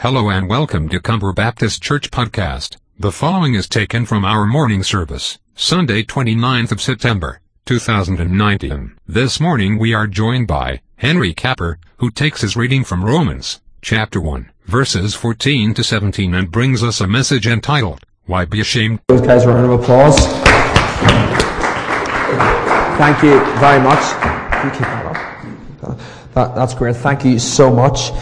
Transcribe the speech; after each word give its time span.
Hello 0.00 0.30
and 0.30 0.48
welcome 0.48 0.88
to 0.88 0.98
Cumber 0.98 1.30
Baptist 1.34 1.82
Church 1.82 2.10
Podcast. 2.10 2.78
The 2.98 3.12
following 3.12 3.52
is 3.52 3.68
taken 3.68 4.06
from 4.06 4.24
our 4.24 4.46
morning 4.46 4.82
service, 4.82 5.38
Sunday 5.54 6.02
29th 6.02 6.72
of 6.72 6.80
September, 6.80 7.42
2019. 7.66 8.96
This 9.06 9.38
morning 9.38 9.78
we 9.78 9.92
are 9.92 10.06
joined 10.06 10.46
by 10.46 10.80
Henry 10.96 11.34
Capper, 11.34 11.78
who 11.98 12.10
takes 12.10 12.40
his 12.40 12.56
reading 12.56 12.82
from 12.82 13.04
Romans, 13.04 13.60
chapter 13.82 14.18
1, 14.22 14.50
verses 14.64 15.14
14 15.14 15.74
to 15.74 15.84
17 15.84 16.34
and 16.34 16.50
brings 16.50 16.82
us 16.82 17.02
a 17.02 17.06
message 17.06 17.46
entitled, 17.46 18.02
Why 18.24 18.46
Be 18.46 18.62
Ashamed? 18.62 19.00
Those 19.08 19.20
guys, 19.20 19.44
a 19.44 19.48
round 19.48 19.70
of 19.70 19.82
applause. 19.82 20.16
Thank 22.96 23.22
you 23.22 23.38
very 23.60 23.82
much. 23.82 24.00
You 24.64 24.70
that. 25.82 26.00
That, 26.32 26.54
that's 26.54 26.72
great. 26.72 26.96
Thank 26.96 27.26
you 27.26 27.38
so 27.38 27.70
much. 27.70 28.12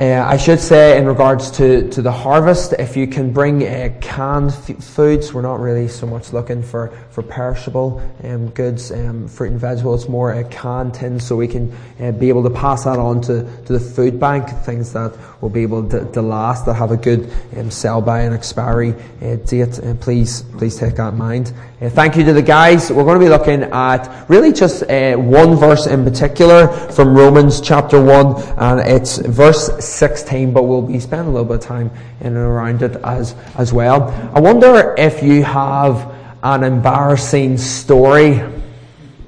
Uh, 0.00 0.24
I 0.26 0.38
should 0.38 0.60
say, 0.60 0.96
in 0.96 1.04
regards 1.04 1.50
to, 1.50 1.86
to 1.90 2.00
the 2.00 2.10
harvest, 2.10 2.72
if 2.78 2.96
you 2.96 3.06
can 3.06 3.34
bring 3.34 3.62
uh, 3.62 3.92
canned 4.00 4.50
f- 4.50 4.82
foods, 4.82 5.34
we're 5.34 5.42
not 5.42 5.60
really 5.60 5.88
so 5.88 6.06
much 6.06 6.32
looking 6.32 6.62
for, 6.62 6.88
for 7.10 7.22
perishable 7.22 8.00
um, 8.24 8.48
goods, 8.48 8.90
um, 8.92 9.28
fruit 9.28 9.50
and 9.50 9.60
vegetables, 9.60 10.08
more 10.08 10.32
uh, 10.32 10.42
canned 10.48 10.94
tins, 10.94 11.26
so 11.26 11.36
we 11.36 11.46
can 11.46 11.70
uh, 12.00 12.12
be 12.12 12.30
able 12.30 12.42
to 12.42 12.48
pass 12.48 12.84
that 12.84 12.98
on 12.98 13.20
to, 13.20 13.42
to 13.66 13.74
the 13.74 13.78
food 13.78 14.18
bank, 14.18 14.48
things 14.64 14.94
that 14.94 15.14
will 15.42 15.50
be 15.50 15.60
able 15.60 15.86
to, 15.86 16.10
to 16.12 16.22
last, 16.22 16.64
that 16.64 16.72
have 16.72 16.92
a 16.92 16.96
good 16.96 17.30
um, 17.58 17.70
sell 17.70 18.00
by 18.00 18.22
and 18.22 18.34
expiry 18.34 18.94
uh, 19.20 19.36
date. 19.44 19.78
Uh, 19.80 19.92
please, 19.96 20.40
please 20.56 20.78
take 20.78 20.96
that 20.96 21.12
in 21.12 21.18
mind. 21.18 21.52
Uh, 21.80 21.88
thank 21.88 22.14
you 22.14 22.22
to 22.22 22.34
the 22.34 22.42
guys. 22.42 22.92
We're 22.92 23.04
going 23.04 23.18
to 23.18 23.24
be 23.24 23.30
looking 23.30 23.62
at 23.62 24.28
really 24.28 24.52
just 24.52 24.82
uh, 24.82 25.16
one 25.16 25.56
verse 25.56 25.86
in 25.86 26.04
particular 26.04 26.68
from 26.68 27.16
Romans 27.16 27.58
chapter 27.58 27.98
1, 27.98 28.58
and 28.58 28.80
it's 28.80 29.16
verse 29.16 29.82
16, 29.82 30.52
but 30.52 30.64
we'll 30.64 30.82
be 30.82 31.00
spending 31.00 31.28
a 31.28 31.30
little 31.30 31.46
bit 31.46 31.54
of 31.54 31.62
time 31.62 31.90
in 32.20 32.26
and 32.26 32.36
around 32.36 32.82
it 32.82 32.96
as, 32.96 33.34
as 33.56 33.72
well. 33.72 34.10
I 34.34 34.40
wonder 34.40 34.94
if 34.98 35.22
you 35.22 35.42
have 35.42 36.14
an 36.42 36.64
embarrassing 36.64 37.56
story. 37.56 38.42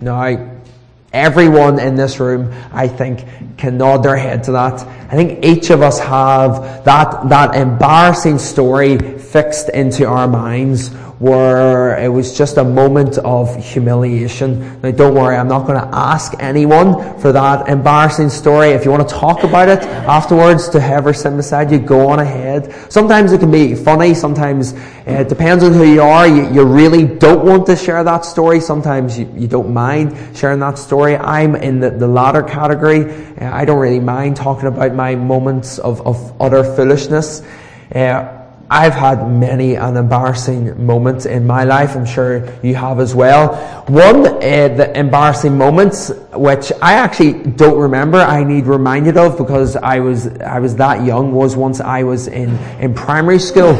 Now, 0.02 0.50
everyone 1.10 1.78
in 1.78 1.96
this 1.96 2.20
room, 2.20 2.52
I 2.70 2.86
think, 2.86 3.24
can 3.56 3.78
nod 3.78 4.02
their 4.02 4.16
head 4.18 4.44
to 4.44 4.52
that. 4.52 4.86
I 5.10 5.16
think 5.16 5.42
each 5.42 5.70
of 5.70 5.80
us 5.80 5.98
have 6.00 6.84
that, 6.84 7.30
that 7.30 7.54
embarrassing 7.54 8.36
story 8.36 8.98
fixed 8.98 9.70
into 9.70 10.06
our 10.06 10.28
minds 10.28 10.90
where 11.22 11.96
it 11.98 12.08
was 12.08 12.36
just 12.36 12.56
a 12.56 12.64
moment 12.64 13.16
of 13.18 13.54
humiliation. 13.54 14.80
Now, 14.82 14.90
don't 14.90 15.14
worry, 15.14 15.36
I'm 15.36 15.46
not 15.46 15.68
going 15.68 15.80
to 15.80 15.88
ask 15.96 16.34
anyone 16.40 17.16
for 17.20 17.30
that 17.30 17.68
embarrassing 17.68 18.28
story. 18.28 18.70
If 18.70 18.84
you 18.84 18.90
want 18.90 19.08
to 19.08 19.14
talk 19.14 19.44
about 19.44 19.68
it 19.68 19.78
afterwards 19.84 20.68
to 20.70 20.80
whoever 20.80 21.12
sitting 21.12 21.36
beside 21.36 21.70
you, 21.70 21.78
go 21.78 22.08
on 22.08 22.18
ahead. 22.18 22.74
Sometimes 22.90 23.30
it 23.30 23.38
can 23.38 23.52
be 23.52 23.76
funny. 23.76 24.14
Sometimes 24.14 24.74
it 25.06 25.28
depends 25.28 25.62
on 25.62 25.72
who 25.72 25.84
you 25.84 26.02
are. 26.02 26.26
You, 26.26 26.52
you, 26.52 26.64
really 26.64 27.04
don't 27.04 27.46
want 27.46 27.66
to 27.66 27.76
share 27.76 28.02
that 28.02 28.24
story. 28.24 28.58
Sometimes 28.58 29.16
you, 29.16 29.32
you 29.36 29.46
don't 29.46 29.72
mind 29.72 30.36
sharing 30.36 30.58
that 30.58 30.76
story. 30.76 31.16
I'm 31.16 31.54
in 31.54 31.78
the, 31.78 31.90
the 31.90 32.08
latter 32.08 32.42
category. 32.42 33.12
Uh, 33.40 33.48
I 33.48 33.64
don't 33.64 33.78
really 33.78 34.00
mind 34.00 34.34
talking 34.34 34.66
about 34.66 34.92
my 34.92 35.14
moments 35.14 35.78
of, 35.78 36.04
of 36.04 36.34
utter 36.42 36.64
foolishness. 36.64 37.42
Uh, 37.94 38.41
I've 38.72 38.94
had 38.94 39.30
many 39.30 39.74
an 39.74 39.98
embarrassing 39.98 40.86
moments 40.86 41.26
in 41.26 41.46
my 41.46 41.64
life. 41.64 41.94
I'm 41.94 42.06
sure 42.06 42.48
you 42.62 42.74
have 42.74 43.00
as 43.00 43.14
well. 43.14 43.54
One, 43.86 44.24
uh, 44.26 44.38
the 44.40 44.98
embarrassing 44.98 45.58
moments, 45.58 46.10
which 46.32 46.72
I 46.80 46.94
actually 46.94 47.34
don't 47.34 47.78
remember. 47.78 48.16
I 48.16 48.44
need 48.44 48.64
reminded 48.64 49.18
of 49.18 49.36
because 49.36 49.76
I 49.76 49.98
was 49.98 50.26
I 50.38 50.58
was 50.58 50.74
that 50.76 51.04
young. 51.04 51.32
Was 51.32 51.54
once 51.54 51.82
I 51.82 52.02
was 52.04 52.28
in 52.28 52.56
in 52.80 52.94
primary 52.94 53.38
school. 53.38 53.74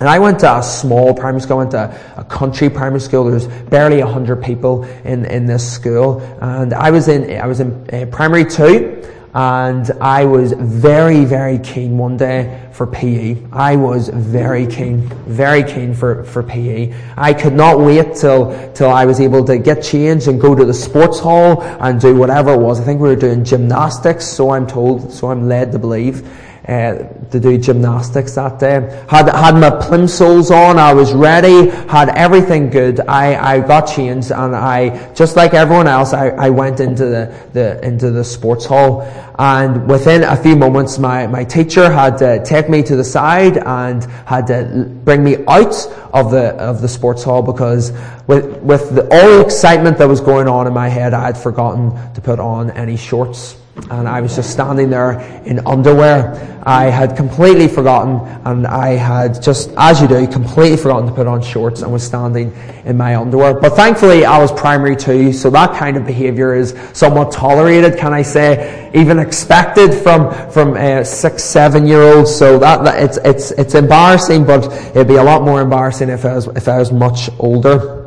And 0.00 0.08
I 0.08 0.20
went 0.20 0.38
to 0.40 0.58
a 0.58 0.62
small 0.62 1.12
primary 1.12 1.40
school, 1.40 1.56
I 1.56 1.58
went 1.58 1.72
to 1.72 2.00
a 2.18 2.22
country 2.22 2.70
primary 2.70 3.00
school. 3.00 3.24
There 3.24 3.34
was 3.34 3.48
barely 3.48 4.00
100 4.00 4.44
people 4.44 4.84
in, 5.02 5.24
in 5.24 5.44
this 5.44 5.68
school. 5.68 6.20
And 6.40 6.72
I 6.72 6.92
was 6.92 7.08
in, 7.08 7.36
I 7.36 7.48
was 7.48 7.58
in 7.58 7.72
uh, 7.92 8.06
primary 8.06 8.44
two 8.44 9.02
and 9.38 9.92
I 10.00 10.24
was 10.24 10.52
very, 10.52 11.24
very 11.24 11.60
keen 11.60 11.96
one 11.96 12.16
day 12.16 12.68
for 12.72 12.88
PE. 12.88 13.36
I 13.52 13.76
was 13.76 14.08
very 14.08 14.66
keen, 14.66 15.02
very 15.28 15.62
keen 15.62 15.94
for, 15.94 16.24
for 16.24 16.42
PE. 16.42 16.92
I 17.16 17.34
could 17.34 17.52
not 17.52 17.78
wait 17.78 18.16
till, 18.16 18.72
till 18.72 18.90
I 18.90 19.04
was 19.04 19.20
able 19.20 19.44
to 19.44 19.56
get 19.56 19.80
changed 19.80 20.26
and 20.26 20.40
go 20.40 20.56
to 20.56 20.64
the 20.64 20.74
sports 20.74 21.20
hall 21.20 21.62
and 21.62 22.00
do 22.00 22.16
whatever 22.16 22.54
it 22.54 22.58
was. 22.58 22.80
I 22.80 22.84
think 22.84 23.00
we 23.00 23.10
were 23.10 23.14
doing 23.14 23.44
gymnastics, 23.44 24.26
so 24.26 24.50
I'm 24.50 24.66
told, 24.66 25.12
so 25.12 25.28
I'm 25.30 25.48
led 25.48 25.70
to 25.70 25.78
believe 25.78 26.28
uh, 26.68 27.04
to 27.30 27.40
do 27.40 27.58
gymnastics 27.58 28.34
that 28.34 28.58
day. 28.58 28.80
Had, 29.08 29.28
had 29.28 29.54
my 29.56 29.70
plimsolls 29.70 30.50
on, 30.50 30.78
I 30.78 30.92
was 30.92 31.12
ready, 31.12 31.68
had 31.88 32.08
everything 32.10 32.70
good. 32.70 33.00
I, 33.00 33.56
I 33.56 33.60
got 33.60 33.82
changed 33.82 34.30
and 34.30 34.56
I, 34.56 35.12
just 35.14 35.36
like 35.36 35.54
everyone 35.54 35.86
else, 35.86 36.12
I, 36.12 36.28
I 36.30 36.50
went 36.50 36.80
into 36.80 37.06
the, 37.06 37.34
the, 37.52 37.84
into 37.84 38.10
the 38.10 38.24
sports 38.24 38.64
hall. 38.64 39.02
And 39.38 39.88
within 39.88 40.24
a 40.24 40.36
few 40.36 40.56
moments, 40.56 40.98
my, 40.98 41.26
my 41.26 41.44
teacher 41.44 41.90
had 41.90 42.18
to 42.18 42.44
take 42.44 42.68
me 42.68 42.82
to 42.82 42.96
the 42.96 43.04
side 43.04 43.58
and 43.58 44.04
had 44.26 44.46
to 44.48 44.86
bring 45.04 45.22
me 45.22 45.36
out 45.46 45.74
of 46.12 46.30
the, 46.30 46.54
of 46.56 46.80
the 46.80 46.88
sports 46.88 47.22
hall 47.22 47.42
because 47.42 47.92
with, 48.26 48.56
with 48.62 48.94
the, 48.94 49.02
all 49.02 49.38
the 49.38 49.44
excitement 49.44 49.98
that 49.98 50.08
was 50.08 50.20
going 50.20 50.48
on 50.48 50.66
in 50.66 50.72
my 50.72 50.88
head, 50.88 51.14
I 51.14 51.26
had 51.26 51.38
forgotten 51.38 51.92
to 52.14 52.20
put 52.20 52.40
on 52.40 52.70
any 52.72 52.96
shorts 52.96 53.56
and 53.90 54.08
I 54.08 54.20
was 54.20 54.36
just 54.36 54.50
standing 54.50 54.90
there 54.90 55.20
in 55.44 55.66
underwear. 55.66 56.44
I 56.64 56.84
had 56.84 57.16
completely 57.16 57.66
forgotten, 57.66 58.20
and 58.44 58.66
I 58.66 58.88
had 58.90 59.42
just, 59.42 59.70
as 59.78 60.02
you 60.02 60.08
do, 60.08 60.26
completely 60.26 60.76
forgotten 60.76 61.08
to 61.08 61.14
put 61.14 61.26
on 61.26 61.40
shorts 61.40 61.80
and 61.80 61.90
was 61.90 62.02
standing 62.02 62.52
in 62.84 62.96
my 62.96 63.16
underwear. 63.16 63.54
But 63.54 63.70
thankfully, 63.70 64.26
I 64.26 64.38
was 64.38 64.52
primary 64.52 64.94
two, 64.94 65.32
so 65.32 65.48
that 65.50 65.78
kind 65.78 65.96
of 65.96 66.06
behaviour 66.06 66.54
is 66.54 66.74
somewhat 66.92 67.32
tolerated, 67.32 67.96
can 67.96 68.12
I 68.12 68.22
say, 68.22 68.90
even 68.94 69.18
expected 69.18 69.94
from 69.94 70.30
from 70.50 70.74
six, 71.04 71.42
seven 71.44 71.86
year 71.86 72.02
olds. 72.02 72.34
So 72.34 72.58
that, 72.58 72.84
that 72.84 73.02
it's 73.02 73.16
it's 73.18 73.50
it's 73.52 73.74
embarrassing, 73.74 74.44
but 74.44 74.64
it'd 74.88 75.08
be 75.08 75.16
a 75.16 75.24
lot 75.24 75.42
more 75.42 75.62
embarrassing 75.62 76.10
if 76.10 76.24
I 76.24 76.34
was 76.34 76.48
if 76.48 76.68
I 76.68 76.78
was 76.78 76.92
much 76.92 77.30
older. 77.38 77.97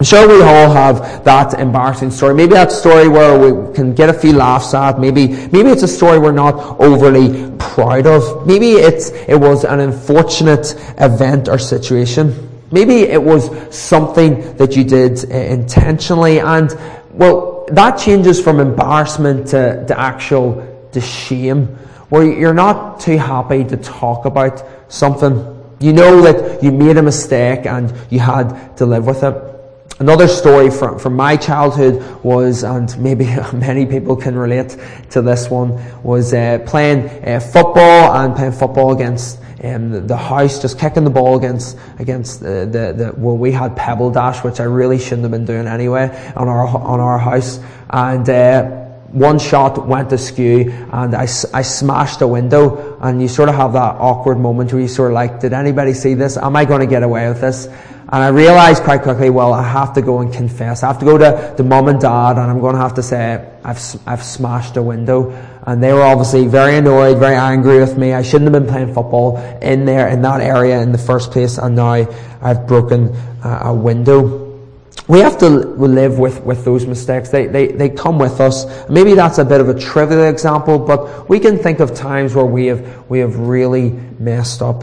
I'm 0.00 0.06
sure 0.06 0.26
we 0.26 0.42
all 0.42 0.70
have 0.70 1.24
that 1.24 1.60
embarrassing 1.60 2.10
story. 2.10 2.34
Maybe 2.34 2.54
that 2.54 2.72
story 2.72 3.06
where 3.06 3.38
we 3.38 3.74
can 3.74 3.94
get 3.94 4.08
a 4.08 4.14
few 4.14 4.32
laughs 4.32 4.72
at. 4.72 4.98
Maybe, 4.98 5.28
maybe 5.28 5.68
it's 5.68 5.82
a 5.82 5.88
story 5.88 6.18
we're 6.18 6.32
not 6.32 6.54
overly 6.80 7.54
proud 7.58 8.06
of. 8.06 8.46
Maybe 8.46 8.70
it's, 8.70 9.10
it 9.10 9.38
was 9.38 9.64
an 9.64 9.78
unfortunate 9.78 10.74
event 10.96 11.50
or 11.50 11.58
situation. 11.58 12.48
Maybe 12.72 13.00
it 13.00 13.22
was 13.22 13.50
something 13.76 14.56
that 14.56 14.74
you 14.74 14.84
did 14.84 15.30
uh, 15.30 15.36
intentionally 15.36 16.40
and, 16.40 16.74
well, 17.10 17.66
that 17.68 17.98
changes 17.98 18.42
from 18.42 18.58
embarrassment 18.58 19.48
to, 19.48 19.84
to 19.86 20.00
actual, 20.00 20.88
to 20.92 21.00
shame, 21.02 21.66
where 22.08 22.24
you're 22.24 22.54
not 22.54 23.00
too 23.00 23.18
happy 23.18 23.64
to 23.64 23.76
talk 23.76 24.24
about 24.24 24.64
something. 24.90 25.62
You 25.78 25.92
know 25.92 26.22
that 26.22 26.62
you 26.62 26.72
made 26.72 26.96
a 26.96 27.02
mistake 27.02 27.66
and 27.66 27.92
you 28.08 28.20
had 28.20 28.78
to 28.78 28.86
live 28.86 29.04
with 29.04 29.22
it. 29.24 29.59
Another 30.00 30.28
story 30.28 30.70
from, 30.70 30.98
from 30.98 31.14
my 31.14 31.36
childhood 31.36 32.02
was, 32.24 32.64
and 32.64 32.98
maybe 32.98 33.26
many 33.52 33.84
people 33.84 34.16
can 34.16 34.34
relate 34.34 34.74
to 35.10 35.20
this 35.20 35.50
one, 35.50 35.78
was 36.02 36.32
uh, 36.32 36.58
playing 36.64 37.00
uh, 37.22 37.38
football 37.38 38.14
and 38.14 38.34
playing 38.34 38.52
football 38.52 38.92
against 38.92 39.38
um, 39.62 40.06
the, 40.06 40.16
house, 40.16 40.62
just 40.62 40.78
kicking 40.78 41.04
the 41.04 41.10
ball 41.10 41.36
against 41.36 41.76
against 41.98 42.40
the, 42.40 42.64
the, 42.64 42.94
the, 42.96 43.14
well, 43.18 43.36
we 43.36 43.52
had 43.52 43.76
pebble 43.76 44.10
dash, 44.10 44.42
which 44.42 44.58
I 44.58 44.64
really 44.64 44.98
shouldn't 44.98 45.24
have 45.24 45.32
been 45.32 45.44
doing 45.44 45.66
anyway 45.66 46.08
on 46.34 46.48
our 46.48 46.66
on 46.66 46.98
our 46.98 47.18
house, 47.18 47.60
and. 47.90 48.28
Uh, 48.28 48.76
one 49.12 49.40
shot 49.40 49.88
went 49.88 50.12
askew 50.12 50.70
and 50.92 51.16
I, 51.16 51.22
I 51.22 51.62
smashed 51.62 52.20
a 52.20 52.28
window 52.28 52.96
and 53.00 53.20
you 53.20 53.26
sort 53.26 53.48
of 53.48 53.56
have 53.56 53.72
that 53.72 53.96
awkward 53.96 54.38
moment 54.38 54.72
where 54.72 54.82
you 54.82 54.86
sort 54.86 55.10
of 55.10 55.14
like, 55.14 55.40
did 55.40 55.52
anybody 55.52 55.94
see 55.94 56.14
this? 56.14 56.36
Am 56.36 56.54
I 56.54 56.64
going 56.64 56.78
to 56.80 56.86
get 56.86 57.02
away 57.02 57.28
with 57.28 57.40
this? 57.40 57.66
And 58.12 58.24
I 58.24 58.28
realized 58.28 58.82
quite 58.82 59.02
quickly, 59.02 59.30
well, 59.30 59.52
I 59.52 59.62
have 59.62 59.92
to 59.92 60.02
go 60.02 60.18
and 60.18 60.32
confess. 60.32 60.82
I 60.82 60.88
have 60.88 60.98
to 60.98 61.04
go 61.04 61.16
to, 61.16 61.54
the 61.56 61.62
mum 61.62 61.86
and 61.86 62.00
dad 62.00 62.32
and 62.32 62.50
I'm 62.50 62.58
going 62.58 62.74
to 62.74 62.80
have 62.80 62.94
to 62.94 63.04
say, 63.04 63.48
I've, 63.62 63.80
I've 64.04 64.24
smashed 64.24 64.76
a 64.76 64.82
window. 64.82 65.30
And 65.64 65.80
they 65.80 65.92
were 65.92 66.02
obviously 66.02 66.48
very 66.48 66.76
annoyed, 66.76 67.18
very 67.18 67.36
angry 67.36 67.78
with 67.78 67.96
me. 67.96 68.12
I 68.12 68.22
shouldn't 68.22 68.52
have 68.52 68.60
been 68.60 68.68
playing 68.68 68.94
football 68.94 69.36
in 69.62 69.84
there, 69.84 70.08
in 70.08 70.22
that 70.22 70.40
area 70.40 70.80
in 70.80 70.90
the 70.90 70.98
first 70.98 71.30
place. 71.30 71.56
And 71.58 71.76
now 71.76 72.04
I've 72.42 72.66
broken 72.66 73.14
uh, 73.44 73.60
a 73.66 73.74
window. 73.74 74.58
We 75.06 75.20
have 75.20 75.38
to 75.38 75.48
live 75.48 76.18
with, 76.18 76.42
with 76.42 76.64
those 76.64 76.86
mistakes. 76.86 77.28
They, 77.28 77.46
they, 77.46 77.68
they 77.68 77.90
come 77.90 78.18
with 78.18 78.40
us. 78.40 78.88
Maybe 78.88 79.14
that's 79.14 79.38
a 79.38 79.44
bit 79.44 79.60
of 79.60 79.68
a 79.68 79.78
trivial 79.78 80.24
example, 80.24 80.80
but 80.80 81.28
we 81.28 81.38
can 81.38 81.58
think 81.58 81.78
of 81.78 81.94
times 81.94 82.34
where 82.34 82.44
we 82.44 82.66
have, 82.66 83.08
we 83.08 83.20
have 83.20 83.38
really 83.38 83.90
messed 84.18 84.62
up. 84.62 84.82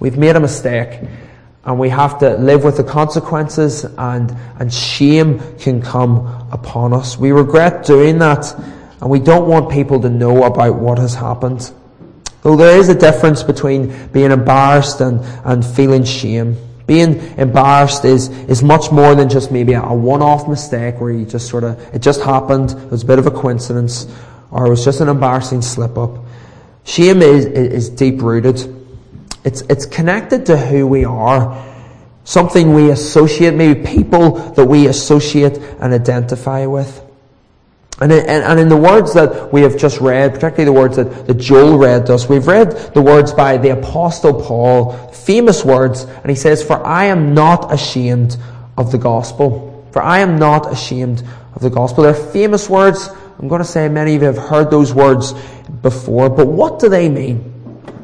We've 0.00 0.18
made 0.18 0.34
a 0.34 0.40
mistake 0.40 1.00
and 1.66 1.78
we 1.78 1.88
have 1.88 2.18
to 2.18 2.36
live 2.36 2.64
with 2.64 2.76
the 2.76 2.84
consequences 2.84 3.84
and, 3.84 4.36
and 4.58 4.72
shame 4.72 5.40
can 5.58 5.80
come 5.80 6.26
upon 6.52 6.92
us. 6.92 7.16
We 7.16 7.32
regret 7.32 7.86
doing 7.86 8.18
that 8.18 8.54
and 9.00 9.10
we 9.10 9.18
don't 9.18 9.48
want 9.48 9.70
people 9.70 10.00
to 10.00 10.10
know 10.10 10.44
about 10.44 10.76
what 10.76 10.98
has 10.98 11.14
happened. 11.14 11.72
Though 12.42 12.56
there 12.56 12.78
is 12.78 12.90
a 12.90 12.94
difference 12.94 13.42
between 13.42 14.08
being 14.08 14.30
embarrassed 14.30 15.00
and, 15.00 15.20
and 15.44 15.64
feeling 15.64 16.04
shame. 16.04 16.56
Being 16.86 17.16
embarrassed 17.38 18.04
is, 18.04 18.28
is 18.46 18.62
much 18.62 18.92
more 18.92 19.14
than 19.14 19.30
just 19.30 19.50
maybe 19.50 19.72
a, 19.72 19.80
one-off 19.80 20.46
mistake 20.46 21.00
where 21.00 21.10
you 21.10 21.24
just 21.24 21.48
sort 21.48 21.64
of, 21.64 21.80
it 21.94 22.02
just 22.02 22.20
happened, 22.20 22.72
it 22.72 22.90
was 22.90 23.02
a 23.02 23.06
bit 23.06 23.18
of 23.18 23.26
a 23.26 23.30
coincidence, 23.30 24.06
or 24.50 24.66
it 24.66 24.70
was 24.70 24.84
just 24.84 25.00
an 25.00 25.08
embarrassing 25.08 25.62
slip-up. 25.62 26.18
Shame 26.84 27.22
is, 27.22 27.46
is 27.46 27.88
deep-rooted. 27.88 28.83
It's, 29.44 29.60
it's 29.62 29.86
connected 29.86 30.46
to 30.46 30.56
who 30.56 30.86
we 30.86 31.04
are. 31.04 31.72
Something 32.24 32.72
we 32.72 32.90
associate, 32.90 33.54
maybe 33.54 33.86
people 33.86 34.36
that 34.52 34.64
we 34.64 34.86
associate 34.88 35.58
and 35.58 35.92
identify 35.92 36.64
with. 36.66 37.02
And 38.00 38.10
in, 38.10 38.26
and 38.26 38.58
in, 38.58 38.68
the 38.68 38.76
words 38.76 39.14
that 39.14 39.52
we 39.52 39.60
have 39.60 39.76
just 39.76 40.00
read, 40.00 40.34
particularly 40.34 40.64
the 40.64 40.72
words 40.72 40.96
that, 40.96 41.26
that 41.28 41.34
Joel 41.34 41.78
read 41.78 42.06
to 42.06 42.14
us, 42.14 42.28
we've 42.28 42.46
read 42.46 42.72
the 42.92 43.02
words 43.02 43.32
by 43.32 43.56
the 43.56 43.70
Apostle 43.70 44.42
Paul, 44.42 44.92
famous 45.12 45.64
words, 45.64 46.02
and 46.02 46.28
he 46.28 46.34
says, 46.34 46.60
For 46.62 46.84
I 46.84 47.04
am 47.04 47.34
not 47.34 47.72
ashamed 47.72 48.36
of 48.76 48.90
the 48.90 48.98
gospel. 48.98 49.86
For 49.92 50.02
I 50.02 50.18
am 50.18 50.40
not 50.40 50.72
ashamed 50.72 51.22
of 51.54 51.62
the 51.62 51.70
gospel. 51.70 52.02
They're 52.02 52.14
famous 52.14 52.68
words. 52.68 53.08
I'm 53.38 53.46
going 53.46 53.62
to 53.62 53.68
say 53.68 53.88
many 53.88 54.16
of 54.16 54.22
you 54.22 54.26
have 54.26 54.38
heard 54.38 54.72
those 54.72 54.92
words 54.92 55.32
before, 55.82 56.28
but 56.28 56.48
what 56.48 56.80
do 56.80 56.88
they 56.88 57.08
mean? 57.08 57.53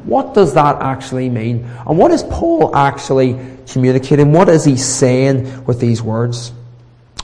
What 0.03 0.33
does 0.33 0.53
that 0.55 0.81
actually 0.81 1.29
mean? 1.29 1.69
And 1.87 1.97
what 1.97 2.11
is 2.11 2.23
Paul 2.23 2.75
actually 2.75 3.39
communicating? 3.67 4.31
What 4.31 4.49
is 4.49 4.65
he 4.65 4.77
saying 4.77 5.65
with 5.65 5.79
these 5.79 6.01
words? 6.01 6.51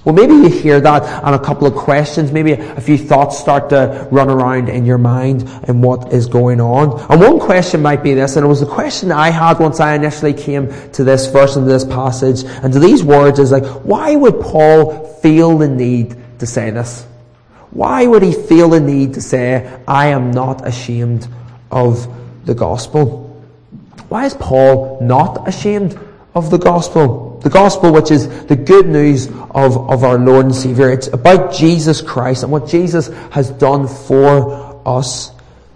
Well, 0.08 0.16
maybe 0.16 0.36
you 0.36 0.48
hear 0.48 0.80
that 0.80 1.04
and 1.04 1.36
a 1.36 1.40
couple 1.40 1.68
of 1.68 1.76
questions, 1.76 2.32
maybe 2.32 2.54
a 2.54 2.80
few 2.80 2.98
thoughts 2.98 3.38
start 3.38 3.70
to 3.72 4.08
run 4.10 4.30
around 4.30 4.70
in 4.70 4.86
your 4.86 4.98
mind 4.98 5.44
and 5.64 5.84
what 5.84 6.14
is 6.14 6.28
going 6.28 6.62
on. 6.62 6.98
And 7.12 7.20
one 7.20 7.40
question 7.40 7.82
might 7.82 8.04
be 8.04 8.14
this, 8.14 8.38
and 8.38 8.46
it 8.46 8.48
was 8.48 8.62
the 8.62 8.68
question 8.68 9.12
I 9.12 9.32
had 9.32 9.60
once 9.60 9.82
I 9.82 9.96
initially 9.96 10.34
came 10.34 10.70
to 10.94 11.04
this 11.04 11.28
verse 11.28 11.58
and 11.58 11.68
this 11.68 11.84
passage 11.84 12.46
and 12.64 12.72
to 12.72 12.80
these 12.80 13.04
words 13.04 13.38
is 13.38 13.52
like, 13.52 13.66
why 13.84 14.16
would 14.16 14.40
Paul 14.40 15.06
feel 15.22 15.58
the 15.58 15.68
need 15.68 16.16
to 16.40 16.46
say 16.46 16.70
this? 16.70 17.06
Why 17.72 18.08
would 18.08 18.24
he 18.24 18.32
feel 18.32 18.70
the 18.70 18.80
need 18.80 19.16
to 19.16 19.22
say, 19.22 19.78
I 19.90 20.08
am 20.08 20.32
not 20.32 20.66
ashamed 20.66 21.28
of 21.70 22.08
the 22.48 22.56
gospel? 22.56 23.24
Why 24.10 24.26
is 24.26 24.34
Paul 24.34 24.98
not 25.02 25.48
ashamed 25.48 26.00
of 26.34 26.50
the 26.50 26.58
gospel? 26.58 27.40
The 27.44 27.50
gospel, 27.50 27.94
which 27.94 28.10
is 28.10 28.46
the 28.46 28.56
good 28.56 28.88
news 28.88 29.28
of, 29.28 29.78
of 29.90 30.04
our 30.04 30.18
Lord 30.18 30.46
and 30.46 30.56
Savior. 30.56 30.90
It's 30.90 31.08
about 31.08 31.54
Jesus 31.54 32.02
Christ 32.02 32.44
and 32.44 32.52
what 32.52 32.68
Jesus 32.68 33.10
has 33.32 33.52
done 33.52 33.88
for 33.88 34.82
us. 34.88 35.32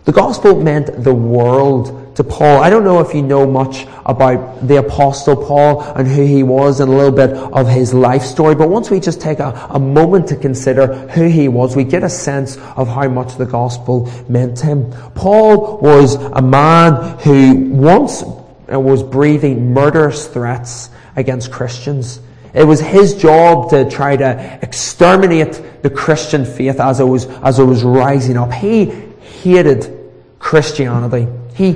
The 0.05 0.11
gospel 0.11 0.59
meant 0.59 1.03
the 1.03 1.13
world 1.13 2.00
to 2.15 2.23
Paul. 2.23 2.61
I 2.61 2.69
don't 2.69 2.83
know 2.83 2.99
if 2.99 3.13
you 3.13 3.21
know 3.21 3.45
much 3.45 3.87
about 4.05 4.67
the 4.67 4.77
apostle 4.77 5.35
Paul 5.35 5.81
and 5.81 6.07
who 6.07 6.25
he 6.25 6.43
was 6.43 6.79
and 6.79 6.91
a 6.91 6.95
little 6.95 7.11
bit 7.11 7.31
of 7.31 7.67
his 7.67 7.93
life 7.93 8.23
story, 8.23 8.55
but 8.55 8.69
once 8.69 8.89
we 8.89 8.99
just 8.99 9.21
take 9.21 9.39
a, 9.39 9.67
a 9.69 9.79
moment 9.79 10.27
to 10.27 10.35
consider 10.35 10.87
who 11.09 11.27
he 11.27 11.47
was, 11.47 11.75
we 11.75 11.83
get 11.83 12.03
a 12.03 12.09
sense 12.09 12.57
of 12.75 12.87
how 12.87 13.07
much 13.07 13.35
the 13.37 13.45
gospel 13.45 14.11
meant 14.27 14.57
to 14.57 14.65
him. 14.65 14.91
Paul 15.15 15.77
was 15.77 16.15
a 16.15 16.41
man 16.41 17.17
who 17.19 17.69
once 17.71 18.23
uh, 18.23 18.79
was 18.79 19.03
breathing 19.03 19.73
murderous 19.73 20.27
threats 20.27 20.89
against 21.15 21.51
Christians. 21.51 22.19
It 22.53 22.65
was 22.65 22.81
his 22.81 23.13
job 23.13 23.69
to 23.69 23.89
try 23.89 24.17
to 24.17 24.59
exterminate 24.61 25.61
the 25.81 25.89
Christian 25.89 26.43
faith 26.43 26.79
as 26.79 26.99
it 26.99 27.05
was, 27.05 27.25
as 27.25 27.59
it 27.59 27.63
was 27.63 27.83
rising 27.83 28.35
up. 28.35 28.51
He 28.51 28.85
hated 29.21 29.97
Christianity. 30.39 31.27
He 31.53 31.73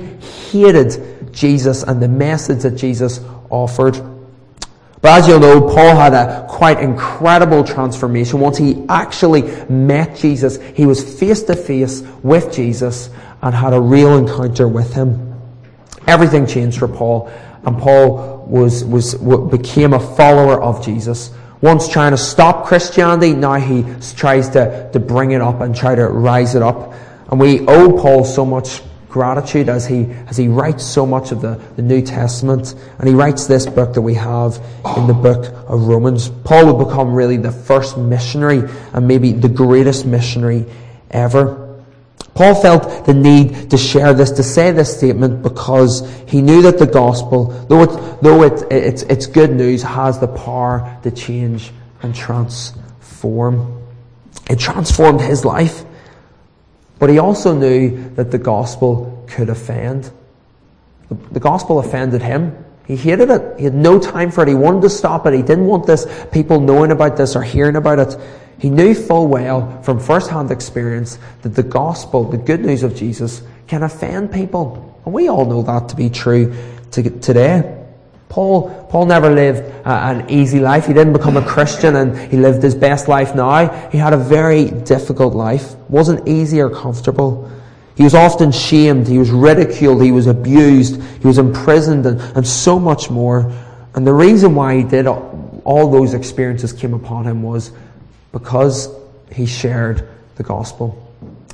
hated 0.52 1.34
Jesus 1.34 1.84
and 1.84 2.02
the 2.02 2.08
message 2.08 2.64
that 2.64 2.72
Jesus 2.72 3.20
offered. 3.50 4.02
But 5.02 5.20
as 5.20 5.28
you'll 5.28 5.40
know, 5.40 5.62
Paul 5.62 5.96
had 5.96 6.14
a 6.14 6.48
quite 6.50 6.80
incredible 6.80 7.64
transformation. 7.64 8.40
Once 8.40 8.58
he 8.58 8.84
actually 8.90 9.44
met 9.70 10.16
Jesus, 10.16 10.60
he 10.76 10.86
was 10.86 11.20
face 11.20 11.44
to 11.44 11.56
face 11.56 12.02
with 12.24 12.52
Jesus 12.52 13.12
and 13.42 13.54
had 13.54 13.74
a 13.74 13.80
real 13.80 14.18
encounter 14.18 14.68
with 14.68 14.94
him. 14.94 15.40
Everything 16.08 16.48
changed 16.48 16.80
for 16.80 16.88
Paul, 16.88 17.32
and 17.66 17.78
Paul 17.78 18.46
was, 18.48 18.84
was, 18.86 19.16
became 19.50 19.94
a 19.94 20.00
follower 20.00 20.62
of 20.62 20.84
Jesus. 20.84 21.32
Once 21.62 21.88
trying 21.88 22.12
to 22.12 22.18
stop 22.18 22.66
Christianity, 22.66 23.34
now 23.34 23.56
he 23.56 23.84
tries 24.16 24.50
to, 24.50 24.90
to 24.92 25.00
bring 25.00 25.32
it 25.32 25.42
up 25.42 25.62
and 25.62 25.76
try 25.76 25.96
to 25.96 26.08
rise 26.08 26.56
it 26.56 26.62
up. 26.62 26.94
And 27.30 27.40
we 27.40 27.62
owe 27.68 27.92
Paul 27.92 28.24
so 28.24 28.46
much 28.46 28.82
gratitude 29.16 29.70
as 29.70 29.86
he, 29.86 30.12
as 30.28 30.36
he 30.36 30.50
writes 30.50 30.84
so 30.84 31.06
much 31.06 31.32
of 31.32 31.40
the, 31.40 31.58
the 31.78 31.82
New 31.82 32.02
Testament. 32.02 32.76
And 33.00 33.08
he 33.08 33.16
writes 33.16 33.48
this 33.48 33.66
book 33.66 33.94
that 33.94 34.02
we 34.02 34.14
have 34.16 34.62
in 34.98 35.08
the 35.08 35.14
book 35.14 35.46
of 35.70 35.88
Romans. 35.88 36.28
Paul 36.44 36.66
would 36.66 36.86
become 36.86 37.14
really 37.16 37.38
the 37.38 37.54
first 37.54 37.98
missionary 37.98 38.70
and 38.92 39.08
maybe 39.08 39.32
the 39.32 39.48
greatest 39.48 40.06
missionary 40.06 40.66
ever. 41.12 41.82
Paul 42.34 42.56
felt 42.56 43.06
the 43.06 43.14
need 43.14 43.72
to 43.72 43.78
share 43.78 44.14
this, 44.14 44.32
to 44.32 44.44
say 44.44 44.72
this 44.72 44.98
statement, 44.98 45.42
because 45.42 46.06
he 46.28 46.42
knew 46.42 46.62
that 46.64 46.78
the 46.78 46.86
gospel, 46.86 47.46
though, 47.70 47.84
it, 47.84 48.22
though 48.22 48.44
it, 48.44 48.70
it's, 48.70 49.04
it's 49.04 49.28
good 49.28 49.52
news, 49.52 49.82
has 49.82 50.20
the 50.20 50.28
power 50.28 51.00
to 51.04 51.12
change 51.12 51.72
and 52.02 52.14
transform. 52.14 53.82
It 54.50 54.60
transformed 54.60 55.22
his 55.22 55.46
life. 55.46 55.85
But 57.06 57.12
he 57.12 57.20
also 57.20 57.54
knew 57.54 58.10
that 58.16 58.32
the 58.32 58.40
gospel 58.40 59.24
could 59.28 59.50
offend. 59.50 60.10
The, 61.10 61.14
the 61.34 61.40
gospel 61.40 61.78
offended 61.78 62.24
him. 62.24 62.66
He 62.88 62.96
hated 62.96 63.30
it. 63.30 63.60
He 63.60 63.64
had 63.66 63.76
no 63.76 64.00
time 64.00 64.32
for 64.32 64.42
it. 64.42 64.48
He 64.48 64.56
wanted 64.56 64.82
to 64.82 64.90
stop 64.90 65.28
it. 65.28 65.36
He 65.36 65.44
didn't 65.44 65.68
want 65.68 65.86
this 65.86 66.08
people 66.32 66.60
knowing 66.60 66.90
about 66.90 67.16
this 67.16 67.36
or 67.36 67.44
hearing 67.44 67.76
about 67.76 68.00
it. 68.00 68.18
He 68.58 68.72
knew 68.72 68.96
full 68.96 69.28
well 69.28 69.84
from 69.84 70.00
first-hand 70.00 70.50
experience 70.50 71.20
that 71.44 71.50
the 71.50 71.62
gospel, 71.62 72.24
the 72.24 72.40
good 72.40 72.66
news 72.66 72.82
of 72.82 72.96
Jesus, 72.96 73.44
can 73.68 73.84
offend 73.84 74.32
people. 74.32 75.00
And 75.06 75.14
we 75.14 75.28
all 75.28 75.46
know 75.46 75.62
that 75.62 75.90
to 75.90 75.96
be 75.96 76.10
true 76.10 76.56
today. 76.90 77.85
Paul, 78.30 78.88
Paul 78.90 79.06
never 79.06 79.30
lived 79.30 79.64
an 79.86 80.30
easy 80.30 80.60
life. 80.60 80.88
He 80.88 80.94
didn't 80.94 81.14
become 81.14 81.38
a 81.38 81.46
Christian 81.46 81.96
and 81.96 82.18
he 82.32 82.38
lived 82.38 82.62
his 82.64 82.76
best 82.76 83.08
life 83.08 83.36
now. 83.36 83.68
He 83.90 83.98
had 83.98 84.14
a 84.14 84.18
very 84.18 84.66
difficult 84.70 85.34
life. 85.34 85.76
Wasn't 85.90 86.28
easy 86.28 86.60
or 86.60 86.70
comfortable. 86.70 87.50
He 87.96 88.04
was 88.04 88.14
often 88.14 88.52
shamed. 88.52 89.08
He 89.08 89.18
was 89.18 89.32
ridiculed. 89.32 90.02
He 90.02 90.12
was 90.12 90.28
abused. 90.28 91.02
He 91.02 91.28
was 91.28 91.38
imprisoned 91.38 92.06
and, 92.06 92.20
and 92.36 92.46
so 92.46 92.78
much 92.78 93.10
more. 93.10 93.52
And 93.94 94.06
the 94.06 94.14
reason 94.14 94.56
why 94.56 94.78
he 94.78 94.84
did 94.84 95.08
all 95.08 95.90
those 95.92 96.14
experiences 96.14 96.74
came 96.74 96.94
upon 96.94 97.26
him 97.26 97.42
was 97.42 97.72
because 98.34 98.90
he 99.32 99.46
shared 99.46 100.10
the 100.36 100.44
gospel. 100.44 101.02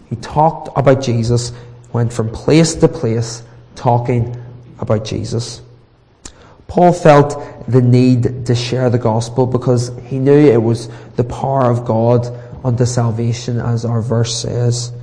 He 0.09 0.15
talked 0.17 0.69
about 0.75 1.01
Jesus, 1.01 1.53
went 1.93 2.11
from 2.11 2.29
place 2.29 2.75
to 2.75 2.87
place 2.87 3.43
talking 3.75 4.35
about 4.79 5.05
Jesus. 5.05 5.61
Paul 6.71 6.93
felt 6.93 7.67
the 7.67 7.81
need 7.81 8.45
to 8.45 8.55
share 8.55 8.89
the 8.89 8.97
gospel 8.97 9.45
because 9.45 9.91
he 10.05 10.19
knew 10.19 10.31
it 10.31 10.63
was 10.63 10.87
the 11.17 11.23
power 11.25 11.69
of 11.69 11.83
God 11.83 12.25
unto 12.63 12.85
salvation, 12.85 13.59
as 13.59 13.83
our 13.83 14.01
verse 14.01 14.41
says. 14.41 14.93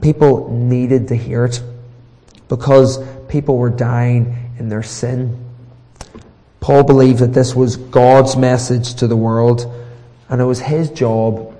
People 0.00 0.48
needed 0.52 1.08
to 1.08 1.16
hear 1.16 1.46
it 1.46 1.60
because 2.48 3.04
people 3.26 3.56
were 3.56 3.70
dying 3.70 4.52
in 4.60 4.68
their 4.68 4.84
sin. 4.84 5.44
Paul 6.60 6.84
believed 6.84 7.18
that 7.18 7.32
this 7.32 7.56
was 7.56 7.74
God's 7.74 8.36
message 8.36 8.94
to 9.00 9.08
the 9.08 9.16
world 9.16 9.66
and 10.28 10.40
it 10.40 10.44
was 10.44 10.60
his 10.60 10.92
job 10.92 11.56